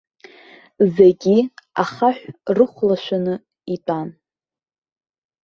[0.95, 1.37] Зегьы
[1.83, 2.23] ахаҳә
[2.55, 3.33] рыхәлашәаны
[3.73, 4.09] итәан.